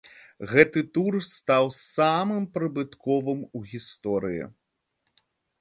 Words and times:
Гэты 0.51 0.79
тур 0.97 1.13
стаў 1.33 1.69
самым 1.79 2.43
прыбытковым 2.55 3.45
у 3.61 3.63
гісторыі. 3.75 4.43